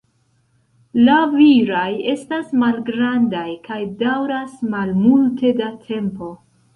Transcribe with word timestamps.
La 1.07 1.17
viraj 1.33 1.91
estas 2.13 2.49
malgrandaj 2.63 3.45
kaj 3.67 3.77
daŭras 3.99 4.57
malmulte 4.77 5.53
da 5.61 5.69
tempo. 5.91 6.31